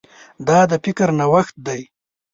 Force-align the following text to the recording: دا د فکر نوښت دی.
دا 0.47 0.59
د 0.71 0.73
فکر 0.85 1.09
نوښت 1.19 1.55
دی. 1.67 1.81